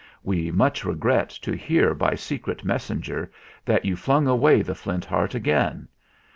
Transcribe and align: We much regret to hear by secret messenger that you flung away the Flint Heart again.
We 0.23 0.49
much 0.49 0.83
regret 0.83 1.29
to 1.43 1.55
hear 1.55 1.93
by 1.93 2.15
secret 2.15 2.63
messenger 2.65 3.29
that 3.65 3.85
you 3.85 3.95
flung 3.95 4.25
away 4.27 4.63
the 4.63 4.73
Flint 4.73 5.05
Heart 5.05 5.35
again. 5.35 5.89